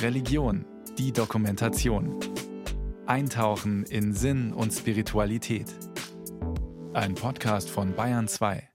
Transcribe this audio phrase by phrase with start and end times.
[0.00, 0.64] Religion,
[0.98, 2.18] die Dokumentation.
[3.06, 5.66] Eintauchen in Sinn und Spiritualität.
[6.92, 8.68] Ein Podcast von Bayern 2.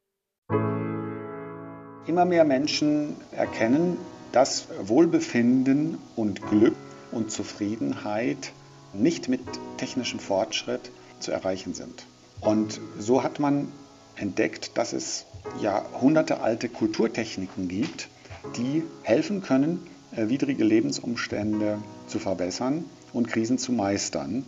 [2.08, 3.98] Immer mehr Menschen erkennen,
[4.32, 6.76] dass Wohlbefinden und Glück
[7.12, 8.52] und Zufriedenheit
[8.94, 9.42] nicht mit
[9.78, 12.06] technischem Fortschritt zu erreichen sind.
[12.42, 13.72] Und so hat man
[14.16, 15.26] entdeckt, dass es
[15.62, 18.10] jahrhundertealte Kulturtechniken gibt,
[18.56, 19.80] die helfen können,
[20.16, 24.46] äh, widrige Lebensumstände zu verbessern und Krisen zu meistern.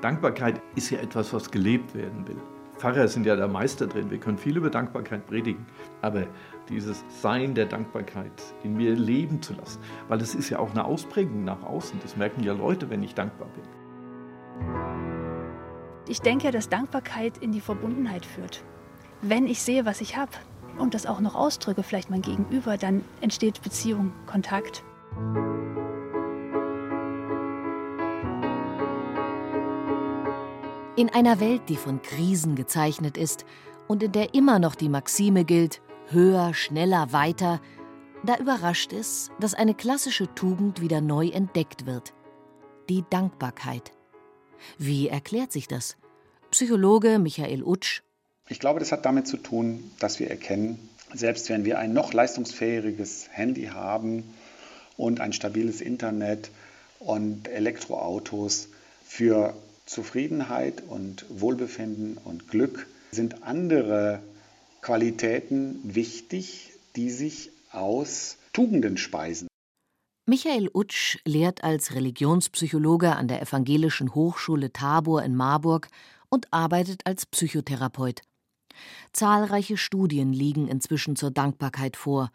[0.00, 2.36] Dankbarkeit ist ja etwas, was gelebt werden will.
[2.78, 4.10] Pfarrer sind ja der Meister drin.
[4.10, 5.66] Wir können viel über Dankbarkeit predigen.
[6.00, 6.26] Aber
[6.70, 8.32] dieses Sein der Dankbarkeit
[8.64, 12.00] in mir leben zu lassen, weil das ist ja auch eine Ausprägung nach außen.
[12.02, 13.64] Das merken ja Leute, wenn ich dankbar bin.
[16.08, 18.64] Ich denke, dass Dankbarkeit in die Verbundenheit führt.
[19.20, 20.32] Wenn ich sehe, was ich habe
[20.80, 24.82] und das auch noch ausdrücke, vielleicht mein Gegenüber, dann entsteht Beziehung, Kontakt.
[30.96, 33.46] In einer Welt, die von Krisen gezeichnet ist
[33.88, 37.60] und in der immer noch die Maxime gilt, höher, schneller, weiter,
[38.24, 42.12] da überrascht es, dass eine klassische Tugend wieder neu entdeckt wird.
[42.88, 43.92] Die Dankbarkeit.
[44.76, 45.96] Wie erklärt sich das?
[46.50, 48.02] Psychologe Michael Utsch.
[48.50, 52.12] Ich glaube, das hat damit zu tun, dass wir erkennen, selbst wenn wir ein noch
[52.12, 54.24] leistungsfähiges Handy haben
[54.96, 56.50] und ein stabiles Internet
[56.98, 58.68] und Elektroautos,
[59.04, 59.54] für
[59.86, 64.20] Zufriedenheit und Wohlbefinden und Glück sind andere
[64.82, 69.48] Qualitäten wichtig, die sich aus Tugenden speisen.
[70.26, 75.88] Michael Utsch lehrt als Religionspsychologe an der Evangelischen Hochschule Tabor in Marburg
[76.28, 78.22] und arbeitet als Psychotherapeut.
[79.12, 82.30] Zahlreiche Studien liegen inzwischen zur Dankbarkeit vor.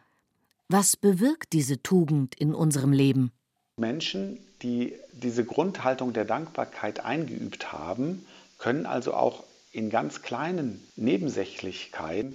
[0.67, 3.31] Was bewirkt diese Tugend in unserem Leben?
[3.77, 8.25] Menschen, die diese Grundhaltung der Dankbarkeit eingeübt haben,
[8.57, 12.33] können also auch in ganz kleinen Nebensächlichkeiten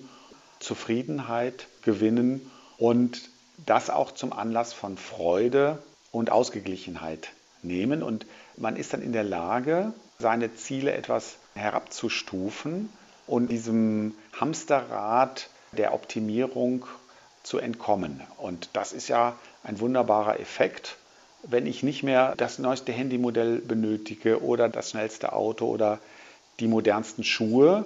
[0.60, 3.30] Zufriedenheit gewinnen und
[3.66, 7.30] das auch zum Anlass von Freude und Ausgeglichenheit
[7.62, 8.02] nehmen.
[8.02, 12.90] Und man ist dann in der Lage, seine Ziele etwas herabzustufen
[13.30, 16.86] und diesem Hamsterrad der Optimierung
[17.42, 18.20] zu entkommen.
[18.36, 20.96] Und das ist ja ein wunderbarer Effekt
[21.42, 25.98] wenn ich nicht mehr das neueste Handymodell benötige oder das schnellste Auto oder
[26.58, 27.84] die modernsten Schuhe,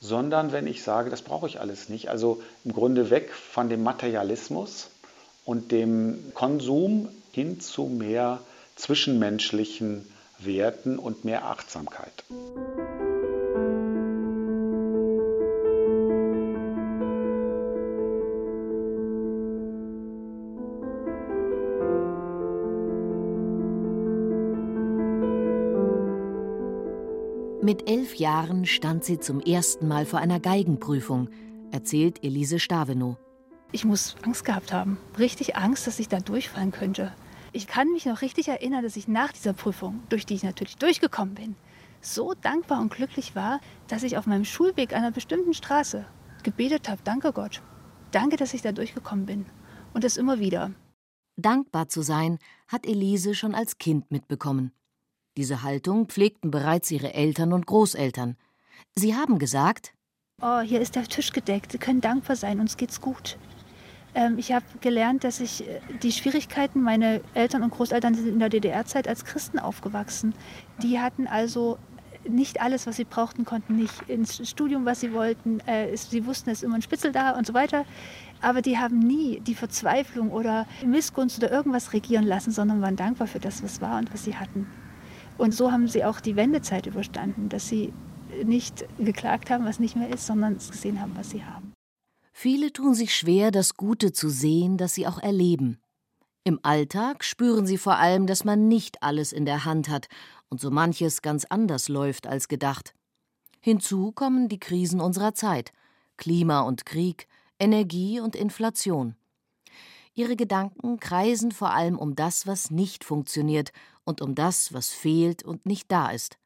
[0.00, 2.08] sondern wenn ich sage, das brauche ich alles nicht.
[2.08, 4.90] Also im Grunde weg von dem Materialismus
[5.44, 8.40] und dem Konsum hin zu mehr
[8.76, 12.24] zwischenmenschlichen Werten und mehr Achtsamkeit.
[27.68, 31.28] Mit elf Jahren stand sie zum ersten Mal vor einer Geigenprüfung,
[31.70, 33.18] erzählt Elise Stavenow.
[33.72, 34.96] Ich muss Angst gehabt haben.
[35.18, 37.12] Richtig Angst, dass ich da durchfallen könnte.
[37.52, 40.78] Ich kann mich noch richtig erinnern, dass ich nach dieser Prüfung, durch die ich natürlich
[40.78, 41.56] durchgekommen bin,
[42.00, 46.06] so dankbar und glücklich war, dass ich auf meinem Schulweg einer bestimmten Straße
[46.44, 47.60] gebetet habe, danke Gott.
[48.12, 49.44] Danke, dass ich da durchgekommen bin.
[49.92, 50.70] Und das immer wieder.
[51.36, 54.72] Dankbar zu sein, hat Elise schon als Kind mitbekommen.
[55.38, 58.36] Diese Haltung pflegten bereits ihre Eltern und Großeltern.
[58.96, 59.94] Sie haben gesagt:
[60.42, 61.70] Oh, hier ist der Tisch gedeckt.
[61.70, 63.38] Sie können dankbar sein, uns geht's gut.
[64.16, 68.40] Ähm, ich habe gelernt, dass ich äh, die Schwierigkeiten, meine Eltern und Großeltern sind in
[68.40, 70.34] der DDR-Zeit als Christen aufgewachsen.
[70.82, 71.78] Die hatten also
[72.28, 75.60] nicht alles, was sie brauchten, konnten nicht ins Studium, was sie wollten.
[75.68, 77.84] Äh, sie wussten, es ist immer ein Spitzel da und so weiter.
[78.40, 83.28] Aber die haben nie die Verzweiflung oder Missgunst oder irgendwas regieren lassen, sondern waren dankbar
[83.28, 84.66] für das, was war und was sie hatten.
[85.38, 87.92] Und so haben sie auch die Wendezeit überstanden, dass sie
[88.44, 91.72] nicht geklagt haben, was nicht mehr ist, sondern gesehen haben, was sie haben.
[92.32, 95.80] Viele tun sich schwer, das Gute zu sehen, das sie auch erleben.
[96.44, 100.08] Im Alltag spüren sie vor allem, dass man nicht alles in der Hand hat
[100.48, 102.94] und so manches ganz anders läuft als gedacht.
[103.60, 105.72] Hinzu kommen die Krisen unserer Zeit
[106.16, 109.14] Klima und Krieg, Energie und Inflation.
[110.14, 113.72] Ihre Gedanken kreisen vor allem um das, was nicht funktioniert
[114.08, 116.38] und um das, was fehlt und nicht da ist.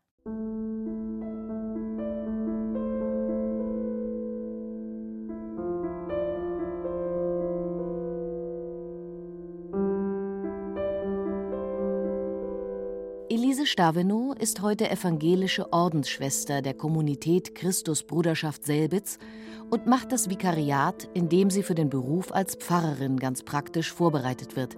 [13.30, 19.18] Elise Stavenow ist heute evangelische Ordensschwester der Kommunität Christus Bruderschaft Selbitz
[19.70, 24.56] und macht das Vikariat, in dem sie für den Beruf als Pfarrerin ganz praktisch vorbereitet
[24.56, 24.76] wird.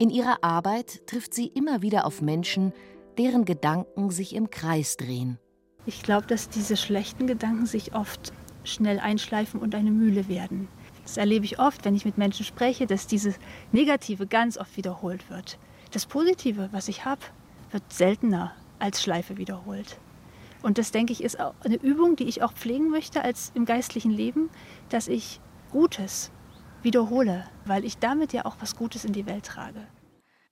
[0.00, 2.72] In ihrer Arbeit trifft sie immer wieder auf Menschen,
[3.18, 5.38] deren Gedanken sich im Kreis drehen.
[5.84, 8.32] Ich glaube, dass diese schlechten Gedanken sich oft
[8.64, 10.68] schnell einschleifen und eine Mühle werden.
[11.02, 13.34] Das erlebe ich oft, wenn ich mit Menschen spreche, dass dieses
[13.72, 15.58] Negative ganz oft wiederholt wird.
[15.90, 17.20] Das Positive, was ich habe,
[17.70, 19.98] wird seltener als Schleife wiederholt.
[20.62, 24.12] Und das, denke ich, ist eine Übung, die ich auch pflegen möchte als im geistlichen
[24.12, 24.48] Leben,
[24.88, 26.30] dass ich Gutes
[26.82, 29.86] wiederhole, weil ich damit ja auch was Gutes in die Welt trage.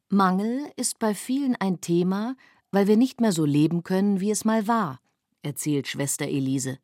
[0.09, 2.37] Mangel ist bei vielen ein Thema,
[2.71, 5.01] weil wir nicht mehr so leben können, wie es mal war,
[5.43, 6.79] erzählt Schwester Elise.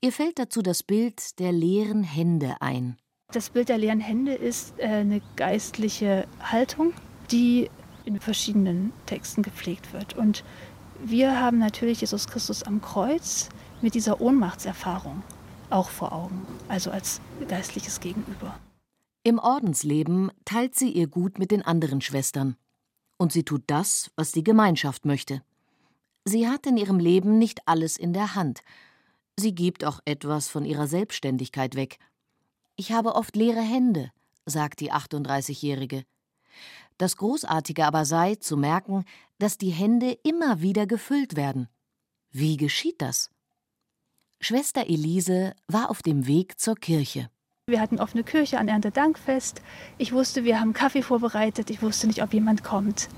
[0.00, 2.96] Ihr fällt dazu das Bild der leeren Hände ein.
[3.32, 6.94] Das Bild der leeren Hände ist äh, eine geistliche Haltung,
[7.30, 7.70] die
[8.04, 10.16] in verschiedenen Texten gepflegt wird.
[10.16, 10.44] Und
[11.04, 13.50] wir haben natürlich Jesus Christus am Kreuz
[13.82, 15.22] mit dieser Ohnmachtserfahrung
[15.70, 18.58] auch vor Augen, also als geistliches Gegenüber.
[19.28, 22.56] Im Ordensleben teilt sie ihr Gut mit den anderen Schwestern.
[23.18, 25.42] Und sie tut das, was die Gemeinschaft möchte.
[26.24, 28.62] Sie hat in ihrem Leben nicht alles in der Hand.
[29.36, 31.98] Sie gibt auch etwas von ihrer Selbstständigkeit weg.
[32.76, 34.10] Ich habe oft leere Hände,
[34.46, 36.04] sagt die 38-Jährige.
[36.96, 39.04] Das Großartige aber sei, zu merken,
[39.36, 41.68] dass die Hände immer wieder gefüllt werden.
[42.30, 43.28] Wie geschieht das?
[44.40, 47.28] Schwester Elise war auf dem Weg zur Kirche.
[47.68, 49.60] Wir hatten offene Kirche an Erntedankfest.
[49.98, 51.68] Ich wusste, wir haben Kaffee vorbereitet.
[51.68, 53.10] Ich wusste nicht, ob jemand kommt.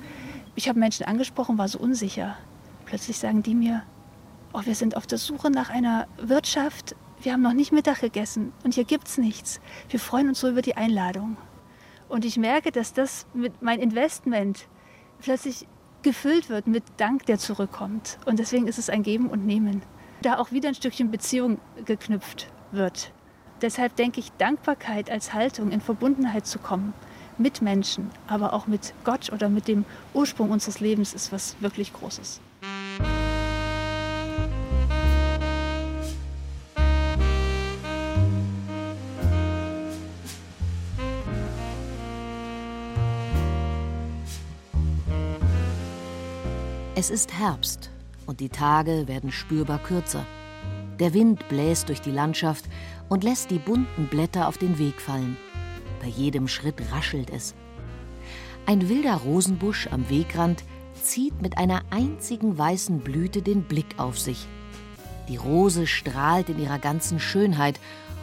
[0.57, 2.37] Ich habe Menschen angesprochen, war so unsicher.
[2.85, 3.85] Plötzlich sagen die mir,
[4.53, 6.97] oh, wir sind auf der Suche nach einer Wirtschaft.
[7.23, 9.61] Wir haben noch nicht Mittag gegessen und hier gibt's nichts.
[9.89, 11.37] Wir freuen uns so über die Einladung.
[12.09, 14.67] Und ich merke, dass das mit mein Investment
[15.21, 15.69] plötzlich
[16.03, 18.19] gefüllt wird mit Dank, der zurückkommt.
[18.27, 19.83] Und deswegen ist es ein Geben und Nehmen.
[20.23, 23.13] Da auch wieder ein Stückchen Beziehung geknüpft wird.
[23.63, 26.95] Deshalb denke ich, Dankbarkeit als Haltung in Verbundenheit zu kommen
[27.37, 29.85] mit Menschen, aber auch mit Gott oder mit dem
[30.15, 32.41] Ursprung unseres Lebens ist was wirklich Großes.
[46.95, 47.91] Es ist Herbst
[48.27, 50.27] und die Tage werden spürbar kürzer.
[51.01, 52.67] Der Wind bläst durch die Landschaft
[53.09, 55.37] und lässt die bunten Blätter auf den Weg fallen.
[56.01, 57.55] Bei jedem Schritt raschelt es.
[58.67, 60.63] Ein wilder Rosenbusch am Wegrand
[61.03, 64.47] zieht mit einer einzigen weißen Blüte den Blick auf sich.
[65.29, 67.81] Die Rose strahlt in ihrer ganzen Schönheit,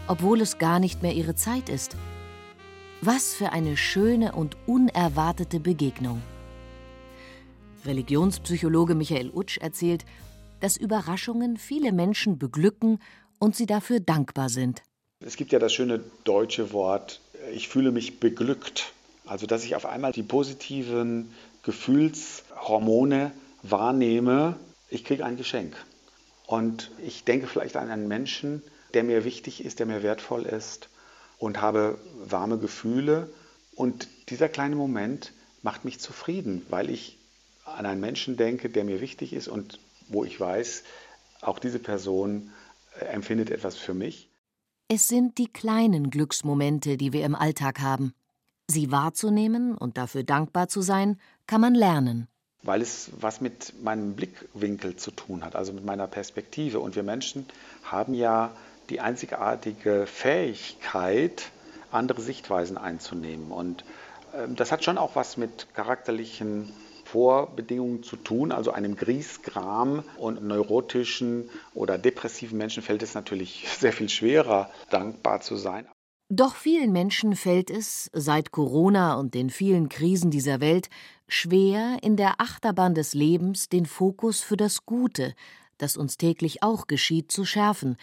[0.07, 1.97] obwohl es gar nicht mehr ihre Zeit ist.
[3.01, 6.21] Was für eine schöne und unerwartete Begegnung.
[7.85, 10.05] Religionspsychologe Michael Utsch erzählt,
[10.59, 12.99] dass Überraschungen viele Menschen beglücken
[13.39, 14.81] und sie dafür dankbar sind.
[15.19, 17.21] Es gibt ja das schöne deutsche Wort,
[17.53, 18.93] ich fühle mich beglückt.
[19.25, 21.33] Also, dass ich auf einmal die positiven
[21.63, 23.31] Gefühlshormone
[23.63, 24.55] wahrnehme,
[24.89, 25.75] ich kriege ein Geschenk.
[26.45, 28.63] Und ich denke vielleicht an einen Menschen,
[28.93, 30.89] der mir wichtig ist, der mir wertvoll ist
[31.37, 33.29] und habe warme Gefühle.
[33.75, 37.17] Und dieser kleine Moment macht mich zufrieden, weil ich
[37.65, 40.83] an einen Menschen denke, der mir wichtig ist und wo ich weiß,
[41.41, 42.51] auch diese Person
[42.99, 44.29] äh, empfindet etwas für mich.
[44.89, 48.13] Es sind die kleinen Glücksmomente, die wir im Alltag haben.
[48.67, 52.27] Sie wahrzunehmen und dafür dankbar zu sein, kann man lernen.
[52.63, 56.79] Weil es was mit meinem Blickwinkel zu tun hat, also mit meiner Perspektive.
[56.79, 57.45] Und wir Menschen
[57.83, 58.51] haben ja
[58.89, 61.51] die einzigartige Fähigkeit,
[61.91, 63.51] andere Sichtweisen einzunehmen.
[63.51, 63.83] Und
[64.33, 66.71] äh, das hat schon auch was mit charakterlichen
[67.11, 68.51] Vorbedingungen zu tun.
[68.51, 75.41] Also einem Griesgram und neurotischen oder depressiven Menschen fällt es natürlich sehr viel schwerer, dankbar
[75.41, 75.87] zu sein.
[76.29, 80.89] Doch vielen Menschen fällt es, seit Corona und den vielen Krisen dieser Welt,
[81.29, 85.33] schwer, in der Achterbahn des Lebens den Fokus für das Gute,
[85.77, 87.95] das uns täglich auch geschieht, zu schärfen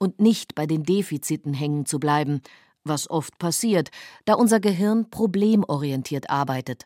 [0.00, 2.42] und nicht bei den Defiziten hängen zu bleiben,
[2.82, 3.90] was oft passiert,
[4.24, 6.84] da unser Gehirn problemorientiert arbeitet.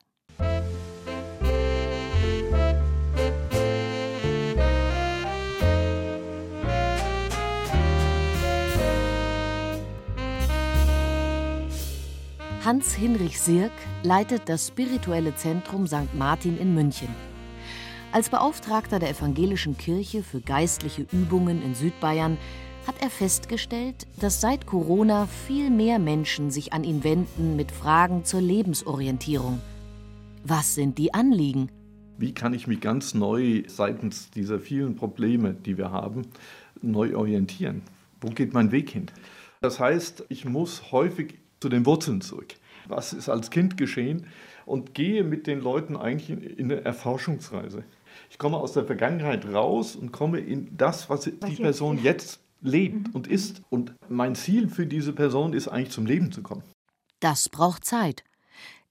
[12.64, 16.14] Hans-Hinrich Sirk leitet das spirituelle Zentrum St.
[16.16, 17.08] Martin in München.
[18.12, 22.38] Als Beauftragter der Evangelischen Kirche für geistliche Übungen in Südbayern
[22.86, 28.24] hat er festgestellt, dass seit Corona viel mehr Menschen sich an ihn wenden mit Fragen
[28.24, 29.60] zur Lebensorientierung.
[30.44, 31.70] Was sind die Anliegen?
[32.22, 36.22] wie kann ich mich ganz neu seitens dieser vielen Probleme, die wir haben,
[36.80, 37.82] neu orientieren?
[38.20, 39.06] Wo geht mein Weg hin?
[39.60, 42.54] Das heißt, ich muss häufig zu den Wurzeln zurück.
[42.88, 44.26] Was ist als Kind geschehen?
[44.66, 47.84] Und gehe mit den Leuten eigentlich in eine Erforschungsreise.
[48.30, 53.08] Ich komme aus der Vergangenheit raus und komme in das, was die Person jetzt lebt
[53.08, 53.14] mhm.
[53.14, 53.62] und ist.
[53.70, 56.62] Und mein Ziel für diese Person ist eigentlich zum Leben zu kommen.
[57.20, 58.24] Das braucht Zeit.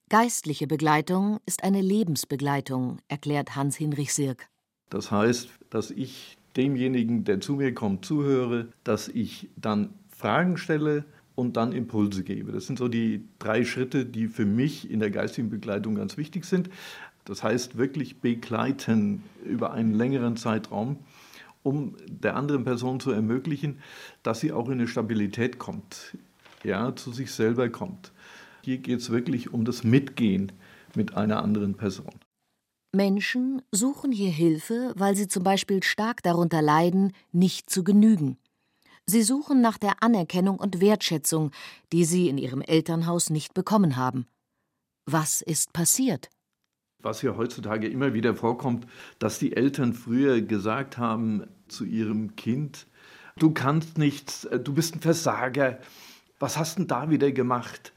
[0.08, 4.48] Geistliche Begleitung ist eine Lebensbegleitung, erklärt Hans-Hinrich Sirk.
[4.90, 11.04] Das heißt, dass ich demjenigen, der zu mir kommt, zuhöre, dass ich dann Fragen stelle
[11.34, 12.52] und dann Impulse gebe.
[12.52, 16.44] Das sind so die drei Schritte, die für mich in der geistigen Begleitung ganz wichtig
[16.44, 16.70] sind.
[17.24, 20.98] Das heißt wirklich begleiten über einen längeren Zeitraum,
[21.62, 23.78] um der anderen Person zu ermöglichen,
[24.22, 26.16] dass sie auch in eine Stabilität kommt,
[26.64, 28.12] ja, zu sich selber kommt.
[28.62, 30.52] Hier geht es wirklich um das Mitgehen
[30.94, 32.14] mit einer anderen Person.
[32.94, 38.36] Menschen suchen hier Hilfe, weil sie zum Beispiel stark darunter leiden, nicht zu genügen.
[39.06, 41.50] Sie suchen nach der Anerkennung und Wertschätzung,
[41.92, 44.26] die sie in ihrem Elternhaus nicht bekommen haben.
[45.06, 46.30] Was ist passiert?
[47.00, 48.86] Was ja heutzutage immer wieder vorkommt,
[49.18, 52.86] dass die Eltern früher gesagt haben zu ihrem Kind,
[53.36, 55.80] du kannst nichts, äh, du bist ein Versager,
[56.38, 57.92] was hast denn da wieder gemacht?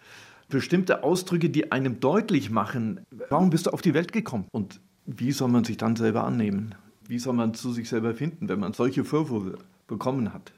[0.50, 4.48] Bestimmte Ausdrücke, die einem deutlich machen, warum bist du auf die Welt gekommen?
[4.52, 6.74] Und wie soll man sich dann selber annehmen?
[7.08, 10.54] Wie soll man zu sich selber finden, wenn man solche Vorwürfe bekommen hat?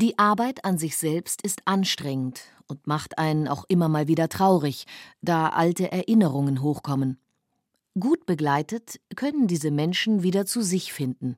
[0.00, 4.86] Die Arbeit an sich selbst ist anstrengend und macht einen auch immer mal wieder traurig,
[5.22, 7.18] da alte Erinnerungen hochkommen.
[7.98, 11.34] Gut begleitet können diese Menschen wieder zu sich finden.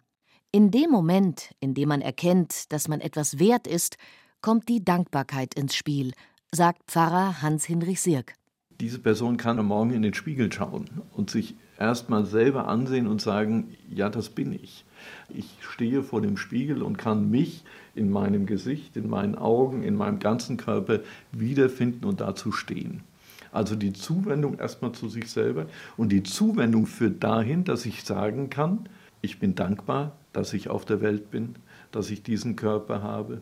[0.52, 3.96] In dem Moment, in dem man erkennt, dass man etwas wert ist,
[4.42, 6.12] kommt die Dankbarkeit ins Spiel,
[6.52, 8.34] sagt Pfarrer Hans-Hinrich Sirk.
[8.78, 13.22] Diese Person kann am Morgen in den Spiegel schauen und sich erstmal selber ansehen und
[13.22, 14.84] sagen, ja, das bin ich.
[15.28, 17.64] Ich stehe vor dem Spiegel und kann mich
[17.94, 21.00] in meinem Gesicht, in meinen Augen, in meinem ganzen Körper
[21.32, 23.02] wiederfinden und dazu stehen.
[23.52, 25.66] Also die Zuwendung erstmal zu sich selber
[25.96, 28.88] und die Zuwendung führt dahin, dass ich sagen kann,
[29.22, 31.56] ich bin dankbar, dass ich auf der Welt bin,
[31.90, 33.40] dass ich diesen Körper habe,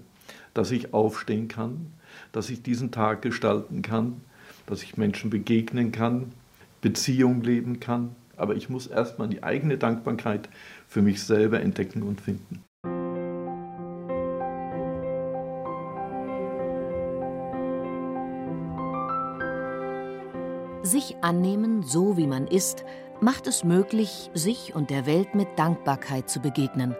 [0.54, 1.92] dass ich aufstehen kann,
[2.32, 4.20] dass ich diesen Tag gestalten kann,
[4.66, 6.32] dass ich Menschen begegnen kann,
[6.80, 8.14] Beziehung leben kann.
[8.36, 10.48] Aber ich muss erstmal die eigene Dankbarkeit
[10.88, 12.64] für mich selber entdecken und finden.
[20.82, 22.84] Sich annehmen, so wie man ist,
[23.20, 26.96] macht es möglich, sich und der Welt mit Dankbarkeit zu begegnen.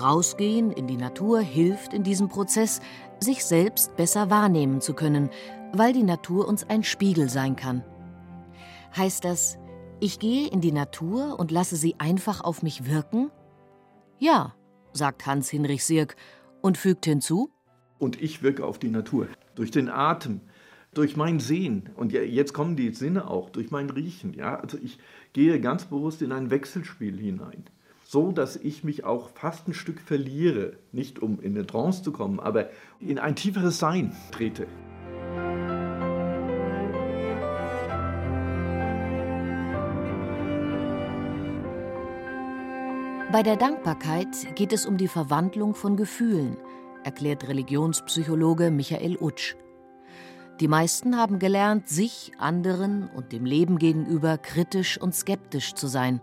[0.00, 2.80] Rausgehen in die Natur hilft in diesem Prozess,
[3.20, 5.30] sich selbst besser wahrnehmen zu können,
[5.72, 7.84] weil die Natur uns ein Spiegel sein kann.
[8.96, 9.58] Heißt das,
[10.00, 13.30] ich gehe in die Natur und lasse sie einfach auf mich wirken?
[14.18, 14.54] Ja,
[14.92, 16.16] sagt Hans Hinrich Sirk
[16.62, 17.50] und fügt hinzu.
[17.98, 19.28] Und ich wirke auf die Natur.
[19.54, 20.40] Durch den Atem,
[20.94, 21.90] durch mein Sehen.
[21.96, 24.32] Und jetzt kommen die Sinne auch, durch mein Riechen.
[24.34, 24.58] Ja?
[24.58, 24.98] Also ich
[25.32, 27.64] gehe ganz bewusst in ein Wechselspiel hinein.
[28.04, 30.78] So dass ich mich auch fast ein Stück verliere.
[30.92, 34.66] Nicht um in eine Trance zu kommen, aber in ein tieferes Sein trete.
[43.32, 46.56] Bei der Dankbarkeit geht es um die Verwandlung von Gefühlen,
[47.04, 49.54] erklärt Religionspsychologe Michael Utsch.
[50.58, 56.20] Die meisten haben gelernt, sich, anderen und dem Leben gegenüber kritisch und skeptisch zu sein.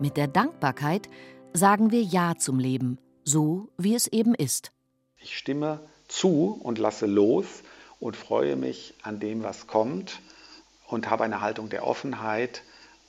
[0.00, 1.08] Mit der Dankbarkeit
[1.52, 4.72] sagen wir Ja zum Leben, so wie es eben ist.
[5.18, 7.62] Ich stimme zu und lasse los
[8.00, 10.20] und freue mich an dem, was kommt
[10.88, 12.64] und habe eine Haltung der Offenheit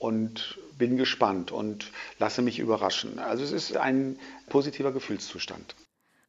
[0.05, 3.17] und bin gespannt und lasse mich überraschen.
[3.17, 4.19] Also es ist ein
[4.49, 5.75] positiver Gefühlszustand.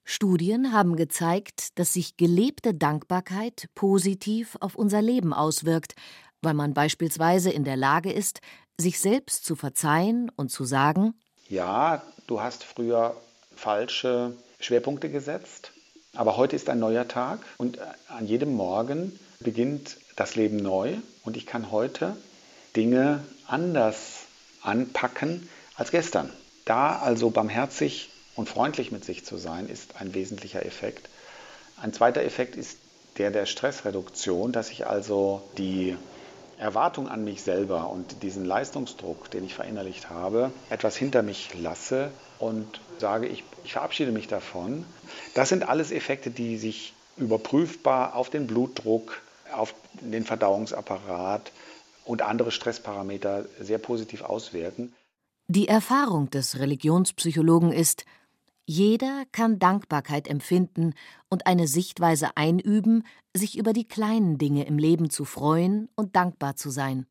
[0.03, 5.95] Studien haben gezeigt, dass sich gelebte Dankbarkeit positiv auf unser Leben auswirkt,
[6.41, 8.41] weil man beispielsweise in der Lage ist,
[8.79, 11.15] sich selbst zu verzeihen und zu sagen,
[11.49, 13.17] ja, du hast früher
[13.55, 15.73] falsche Schwerpunkte gesetzt,
[16.15, 17.79] aber heute ist ein neuer Tag und
[18.09, 22.17] an jedem Morgen beginnt das Leben neu und ich kann heute
[22.75, 24.25] Dinge anders
[24.63, 26.33] anpacken als gestern.
[26.65, 31.09] Da also barmherzig und freundlich mit sich zu sein, ist ein wesentlicher Effekt.
[31.81, 32.79] Ein zweiter Effekt ist
[33.19, 35.97] der der Stressreduktion, dass ich also die
[36.59, 42.11] Erwartung an mich selber und diesen Leistungsdruck, den ich verinnerlicht habe, etwas hinter mich lasse
[42.39, 44.85] und sage, ich, ich verabschiede mich davon.
[45.35, 49.21] Das sind alles Effekte, die sich überprüfbar auf den Blutdruck,
[49.53, 51.53] auf den Verdauungsapparat
[52.07, 54.93] und andere Stressparameter sehr positiv auswirken.
[55.49, 58.05] Die Erfahrung des Religionspsychologen ist,
[58.69, 60.95] jeder kann Dankbarkeit empfinden
[61.29, 63.05] und eine Sichtweise einüben,
[63.37, 67.07] sich über die kleinen Dinge im Leben zu freuen und dankbar zu sein.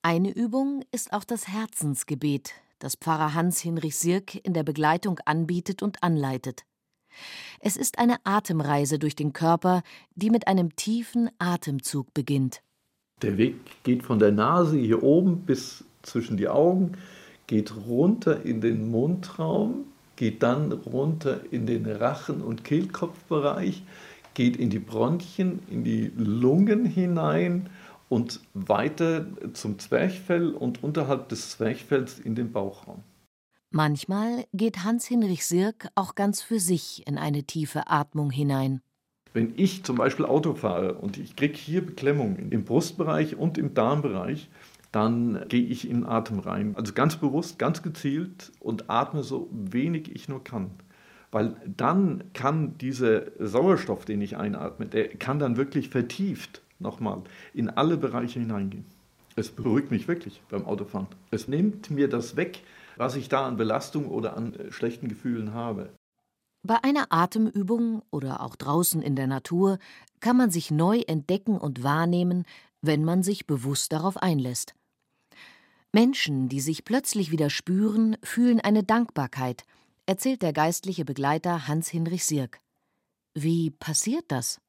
[0.00, 6.02] Eine Übung ist auch das Herzensgebet, das Pfarrer Hans-Hinrich Sirk in der Begleitung anbietet und
[6.02, 6.64] anleitet.
[7.60, 9.82] Es ist eine Atemreise durch den Körper,
[10.14, 12.62] die mit einem tiefen Atemzug beginnt.
[13.22, 16.92] Der Weg geht von der Nase hier oben bis zwischen die Augen,
[17.46, 19.84] geht runter in den Mundraum,
[20.16, 23.84] geht dann runter in den Rachen- und Kehlkopfbereich,
[24.34, 27.68] geht in die Bronchien, in die Lungen hinein
[28.08, 33.04] und weiter zum Zwerchfell und unterhalb des Zwerchfells in den Bauchraum.
[33.70, 38.82] Manchmal geht Hans-Hinrich Sirk auch ganz für sich in eine tiefe Atmung hinein.
[39.32, 43.74] Wenn ich zum Beispiel Auto fahre und ich kriege hier Beklemmung im Brustbereich und im
[43.74, 44.48] Darmbereich,
[44.92, 46.74] dann gehe ich in Atem rein.
[46.76, 50.70] Also ganz bewusst, ganz gezielt und atme so wenig ich nur kann.
[51.30, 57.22] Weil dann kann dieser Sauerstoff, den ich einatme, der kann dann wirklich vertieft nochmal
[57.54, 58.84] in alle Bereiche hineingehen.
[59.34, 61.06] Es beruhigt mich wirklich beim Autofahren.
[61.30, 62.60] Es nimmt mir das weg,
[62.98, 65.88] was ich da an Belastung oder an äh, schlechten Gefühlen habe.
[66.64, 69.78] Bei einer Atemübung oder auch draußen in der Natur
[70.20, 72.44] kann man sich neu entdecken und wahrnehmen,
[72.80, 74.74] wenn man sich bewusst darauf einlässt.
[75.92, 79.64] Menschen, die sich plötzlich wieder spüren, fühlen eine Dankbarkeit,
[80.06, 82.60] erzählt der geistliche Begleiter Hans-Hinrich Sirk.
[83.34, 84.60] Wie passiert das?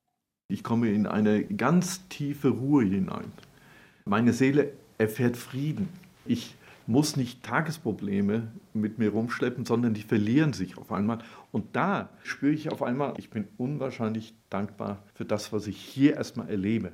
[0.48, 3.32] Ich komme in eine ganz tiefe Ruhe hinein.
[4.06, 5.90] Meine Seele erfährt Frieden.
[6.26, 6.56] Ich
[6.88, 11.20] muss nicht Tagesprobleme mit mir rumschleppen, sondern die verlieren sich auf einmal.
[11.52, 16.16] Und da spüre ich auf einmal, ich bin unwahrscheinlich dankbar für das, was ich hier
[16.16, 16.94] erstmal erlebe.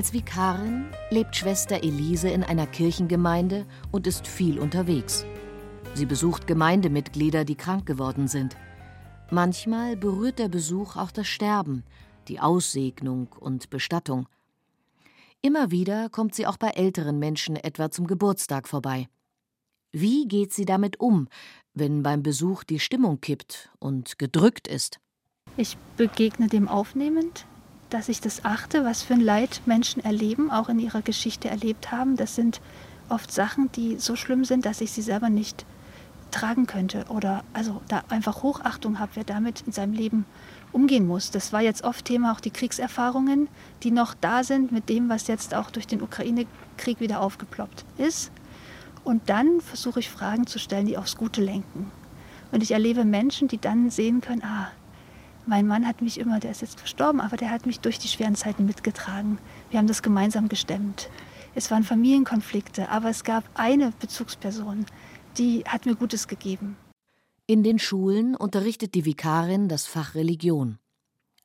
[0.00, 5.26] Als Vikarin lebt Schwester Elise in einer Kirchengemeinde und ist viel unterwegs.
[5.92, 8.56] Sie besucht Gemeindemitglieder, die krank geworden sind.
[9.30, 11.84] Manchmal berührt der Besuch auch das Sterben,
[12.28, 14.26] die Aussegnung und Bestattung.
[15.42, 19.06] Immer wieder kommt sie auch bei älteren Menschen etwa zum Geburtstag vorbei.
[19.92, 21.28] Wie geht sie damit um,
[21.74, 24.98] wenn beim Besuch die Stimmung kippt und gedrückt ist?
[25.58, 27.44] Ich begegne dem aufnehmend,
[27.90, 31.92] dass ich das achte, was für ein Leid Menschen erleben, auch in ihrer Geschichte erlebt
[31.92, 32.16] haben.
[32.16, 32.60] Das sind
[33.08, 35.66] oft Sachen, die so schlimm sind, dass ich sie selber nicht
[36.30, 40.24] tragen könnte oder also da einfach Hochachtung habe, wer damit in seinem Leben
[40.72, 41.30] umgehen muss.
[41.30, 43.48] Das war jetzt oft Thema auch die Kriegserfahrungen,
[43.82, 48.30] die noch da sind mit dem, was jetzt auch durch den Ukraine-Krieg wieder aufgeploppt ist.
[49.02, 51.90] Und dann versuche ich Fragen zu stellen, die aufs Gute lenken.
[52.52, 54.68] Und ich erlebe Menschen, die dann sehen können, ah,
[55.46, 58.08] mein Mann hat mich immer, der ist jetzt verstorben, aber der hat mich durch die
[58.08, 59.38] schweren Zeiten mitgetragen.
[59.70, 61.08] Wir haben das gemeinsam gestemmt.
[61.54, 64.86] Es waren Familienkonflikte, aber es gab eine Bezugsperson,
[65.38, 66.76] die hat mir Gutes gegeben.
[67.46, 70.78] In den Schulen unterrichtet die Vikarin das Fach Religion.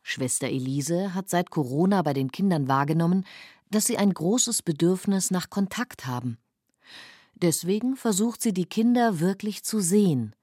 [0.04, 3.26] Schwester Elise hat seit Corona bei den Kindern wahrgenommen,
[3.72, 6.38] dass sie ein großes Bedürfnis nach Kontakt haben.
[7.34, 10.36] Deswegen versucht sie die Kinder wirklich zu sehen.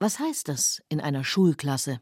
[0.00, 2.00] Was heißt das in einer Schulklasse?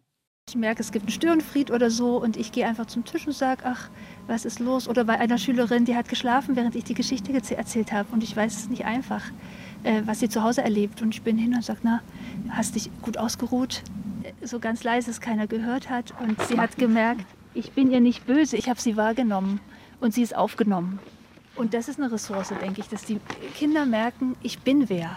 [0.55, 3.33] Ich merke, es gibt einen Störenfried oder so und ich gehe einfach zum Tisch und
[3.33, 3.89] sage, ach,
[4.29, 4.87] was ist los?
[4.87, 8.37] Oder bei einer Schülerin, die hat geschlafen, während ich die Geschichte erzählt habe und ich
[8.37, 9.23] weiß es nicht einfach,
[9.85, 11.03] äh, was sie zu Hause erlebt.
[11.03, 12.03] Und ich bin hin und sage, na,
[12.51, 13.83] hast dich gut ausgeruht?
[14.23, 16.15] Äh, so ganz leise, dass keiner gehört hat.
[16.21, 19.61] Und sie hat gemerkt, ich bin ihr nicht böse, ich habe sie wahrgenommen
[20.01, 21.01] und sie ist aufgenommen.
[21.57, 23.19] Und das ist eine Ressource, denke ich, dass die
[23.57, 25.11] Kinder merken, ich bin wer,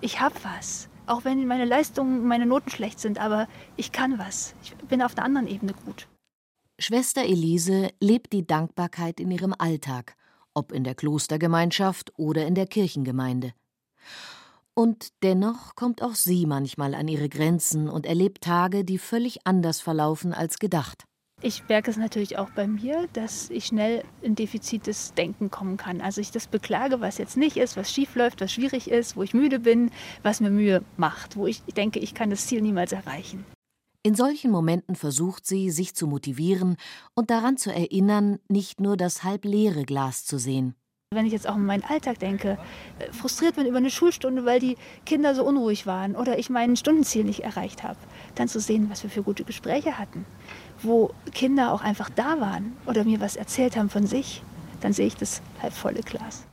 [0.00, 4.54] ich habe was auch wenn meine Leistungen, meine Noten schlecht sind, aber ich kann was.
[4.62, 6.08] Ich bin auf einer anderen Ebene gut.
[6.78, 10.14] Schwester Elise lebt die Dankbarkeit in ihrem Alltag,
[10.54, 13.52] ob in der Klostergemeinschaft oder in der Kirchengemeinde.
[14.74, 19.80] Und dennoch kommt auch sie manchmal an ihre Grenzen und erlebt Tage, die völlig anders
[19.80, 21.04] verlaufen als gedacht.
[21.40, 25.76] Ich merke es natürlich auch bei mir, dass ich schnell in Defizit des Denken kommen
[25.76, 26.00] kann.
[26.00, 29.22] Also ich das beklage, was jetzt nicht ist, was schief läuft, was schwierig ist, wo
[29.22, 29.92] ich müde bin,
[30.24, 33.44] was mir Mühe macht, wo ich denke, ich kann das Ziel niemals erreichen.
[34.02, 36.76] In solchen Momenten versucht sie, sich zu motivieren
[37.14, 40.74] und daran zu erinnern, nicht nur das halb leere Glas zu sehen.
[41.14, 42.58] Wenn ich jetzt auch an meinen Alltag denke,
[42.98, 46.76] äh, frustriert bin über eine Schulstunde, weil die Kinder so unruhig waren oder ich mein
[46.76, 47.98] Stundenziel nicht erreicht habe,
[48.34, 50.26] dann zu sehen, was wir für gute Gespräche hatten,
[50.82, 54.42] wo Kinder auch einfach da waren oder mir was erzählt haben von sich,
[54.80, 56.46] dann sehe ich das halb volle Glas.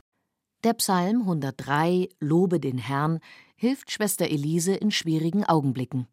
[0.64, 3.20] Der Psalm 103, Lobe den Herrn,
[3.56, 6.06] hilft Schwester Elise in schwierigen Augenblicken.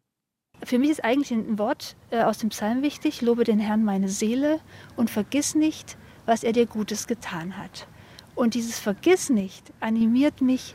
[0.62, 4.08] Für mich ist eigentlich ein Wort äh, aus dem Psalm wichtig, Lobe den Herrn meine
[4.08, 4.60] Seele
[4.96, 5.96] und vergiss nicht,
[6.26, 7.86] was er dir Gutes getan hat.
[8.34, 10.74] Und dieses Vergiss nicht animiert mich,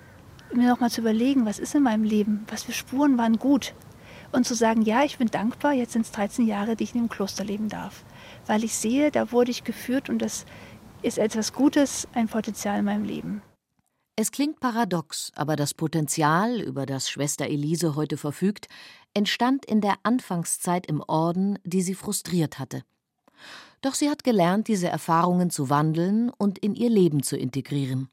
[0.54, 3.73] mir nochmal zu überlegen, was ist in meinem Leben, was für Spuren waren gut.
[4.32, 7.02] Und zu sagen, ja, ich bin dankbar, jetzt sind es 13 Jahre, die ich in
[7.02, 8.04] dem Kloster leben darf.
[8.46, 10.46] Weil ich sehe, da wurde ich geführt und das
[11.02, 13.42] ist etwas Gutes, ein Potenzial in meinem Leben.
[14.15, 18.68] Es klingt paradox, aber das Potenzial, über das Schwester Elise heute verfügt,
[19.13, 22.84] entstand in der Anfangszeit im Orden, die sie frustriert hatte.
[23.82, 28.10] Doch sie hat gelernt, diese Erfahrungen zu wandeln und in ihr Leben zu integrieren.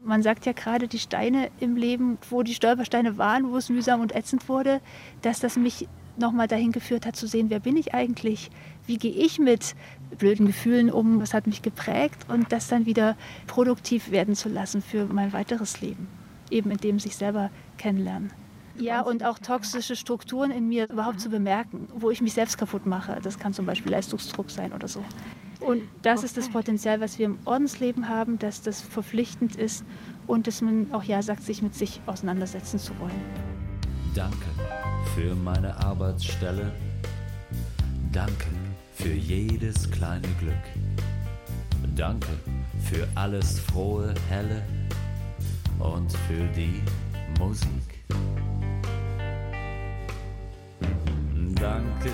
[0.00, 4.00] Man sagt ja gerade, die Steine im Leben, wo die Stolpersteine waren, wo es mühsam
[4.00, 4.80] und ätzend wurde,
[5.22, 8.50] dass das mich nochmal dahin geführt hat zu sehen, wer bin ich eigentlich,
[8.86, 9.74] wie gehe ich mit
[10.16, 13.16] blöden Gefühlen um, was hat mich geprägt und das dann wieder
[13.48, 16.08] produktiv werden zu lassen für mein weiteres Leben,
[16.48, 18.30] eben indem sich selber kennenlernen.
[18.78, 22.86] Ja, und auch toxische Strukturen in mir überhaupt zu bemerken, wo ich mich selbst kaputt
[22.86, 23.18] mache.
[23.22, 25.04] Das kann zum Beispiel Leistungsdruck sein oder so.
[25.60, 29.84] Und das ist das Potenzial, was wir im Ordensleben haben, dass das verpflichtend ist
[30.26, 33.20] und dass man auch Ja sagt, sich mit sich auseinandersetzen zu wollen.
[34.14, 34.46] Danke
[35.14, 36.72] für meine Arbeitsstelle.
[38.12, 38.46] Danke
[38.94, 40.54] für jedes kleine Glück.
[41.96, 42.28] Danke
[42.84, 44.62] für alles frohe, helle
[45.78, 46.80] und für die
[47.38, 47.68] Musik.
[51.60, 52.10] Danke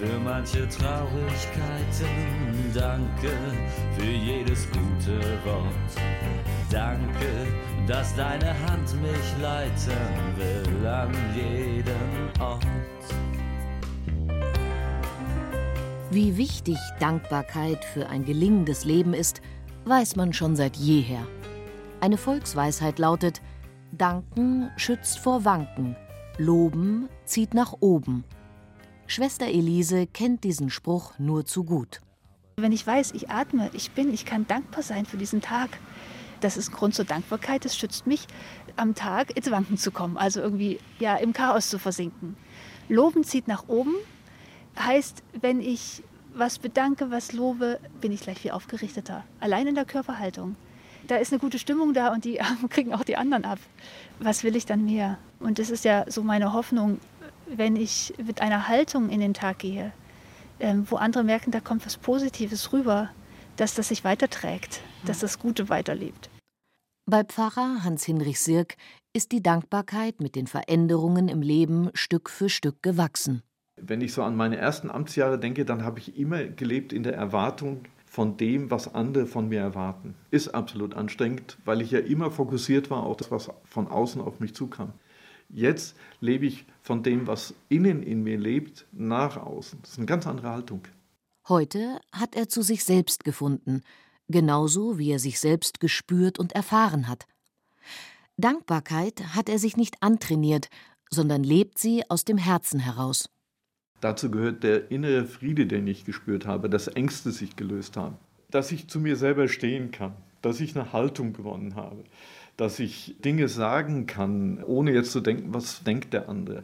[0.00, 2.72] für manche Traurigkeiten.
[2.74, 3.30] Danke
[3.98, 5.92] für jedes gute Wort.
[6.70, 7.46] Danke,
[7.86, 9.92] dass deine Hand mich leiten
[10.36, 12.64] will an jedem Ort.
[16.10, 19.42] Wie wichtig Dankbarkeit für ein gelingendes Leben ist,
[19.84, 21.26] weiß man schon seit jeher.
[22.00, 23.42] Eine Volksweisheit lautet:
[23.92, 25.94] Danken schützt vor Wanken,
[26.38, 28.24] Loben zieht nach oben.
[29.10, 32.00] Schwester Elise kennt diesen Spruch nur zu gut.
[32.58, 35.68] Wenn ich weiß, ich atme, ich bin, ich kann dankbar sein für diesen Tag.
[36.38, 37.64] Das ist ein Grund zur Dankbarkeit.
[37.64, 38.28] Das schützt mich,
[38.76, 42.36] am Tag ins Wanken zu kommen, also irgendwie ja im Chaos zu versinken.
[42.88, 43.96] Loben zieht nach oben,
[44.78, 49.24] heißt, wenn ich was bedanke, was lobe, bin ich gleich viel aufgerichteter.
[49.40, 50.54] Allein in der Körperhaltung.
[51.08, 53.58] Da ist eine gute Stimmung da und die kriegen auch die anderen ab.
[54.20, 55.18] Was will ich dann mehr?
[55.40, 57.00] Und das ist ja so meine Hoffnung,
[57.56, 59.92] wenn ich mit einer Haltung in den Tag gehe,
[60.58, 63.10] ähm, wo andere merken, da kommt was Positives rüber,
[63.56, 66.30] dass das sich weiterträgt, dass das Gute weiterlebt.
[67.06, 68.76] Bei Pfarrer Hans-Hinrich Sirk
[69.12, 73.42] ist die Dankbarkeit mit den Veränderungen im Leben Stück für Stück gewachsen.
[73.76, 77.14] Wenn ich so an meine ersten Amtsjahre denke, dann habe ich immer gelebt in der
[77.14, 80.14] Erwartung von dem, was andere von mir erwarten.
[80.30, 84.40] Ist absolut anstrengend, weil ich ja immer fokussiert war auf das, was von außen auf
[84.40, 84.92] mich zukam.
[85.52, 89.78] Jetzt lebe ich von dem, was innen in mir lebt, nach außen.
[89.82, 90.82] Das ist eine ganz andere Haltung.
[91.48, 93.82] Heute hat er zu sich selbst gefunden,
[94.28, 97.26] genauso wie er sich selbst gespürt und erfahren hat.
[98.36, 100.68] Dankbarkeit hat er sich nicht antrainiert,
[101.10, 103.28] sondern lebt sie aus dem Herzen heraus.
[104.00, 108.16] Dazu gehört der innere Friede, den ich gespürt habe, dass Ängste sich gelöst haben,
[108.50, 112.04] dass ich zu mir selber stehen kann, dass ich eine Haltung gewonnen habe,
[112.60, 116.62] dass ich Dinge sagen kann, ohne jetzt zu denken, was denkt der andere,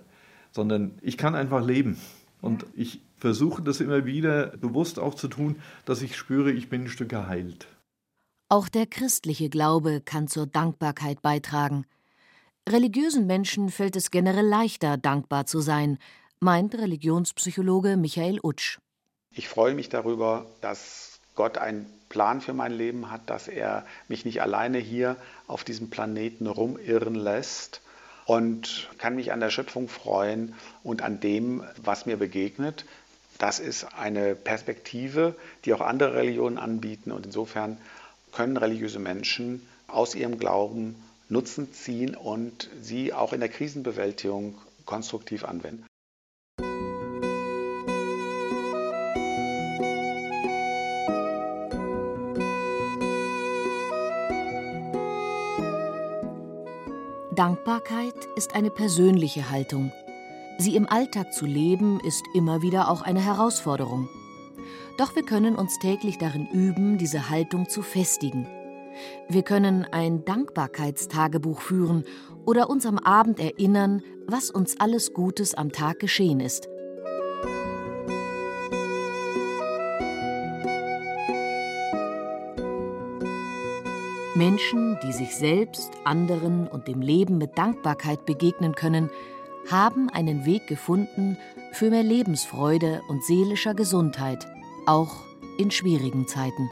[0.52, 1.98] sondern ich kann einfach leben.
[2.42, 5.56] Und ich versuche das immer wieder bewusst auch zu tun,
[5.86, 7.66] dass ich spüre, ich bin ein Stück geheilt.
[8.50, 11.86] Auch der christliche Glaube kann zur Dankbarkeit beitragen.
[12.68, 15.98] Religiösen Menschen fällt es generell leichter, dankbar zu sein,
[16.40, 18.78] meint Religionspsychologe Michael Utsch.
[19.30, 24.24] Ich freue mich darüber, dass Gott einen Plan für mein Leben hat, dass er mich
[24.24, 27.80] nicht alleine hier auf diesem Planeten rumirren lässt
[28.24, 32.84] und kann mich an der Schöpfung freuen und an dem, was mir begegnet.
[33.38, 37.78] Das ist eine Perspektive, die auch andere Religionen anbieten und insofern
[38.32, 40.96] können religiöse Menschen aus ihrem Glauben
[41.28, 45.85] Nutzen ziehen und sie auch in der Krisenbewältigung konstruktiv anwenden.
[57.36, 59.92] Dankbarkeit ist eine persönliche Haltung.
[60.56, 64.08] Sie im Alltag zu leben, ist immer wieder auch eine Herausforderung.
[64.96, 68.48] Doch wir können uns täglich darin üben, diese Haltung zu festigen.
[69.28, 72.04] Wir können ein Dankbarkeitstagebuch führen
[72.46, 76.70] oder uns am Abend erinnern, was uns alles Gutes am Tag geschehen ist.
[84.36, 89.08] Menschen, die sich selbst, anderen und dem Leben mit Dankbarkeit begegnen können,
[89.70, 91.38] haben einen Weg gefunden
[91.72, 94.46] für mehr Lebensfreude und seelischer Gesundheit,
[94.84, 95.24] auch
[95.58, 96.70] in schwierigen Zeiten.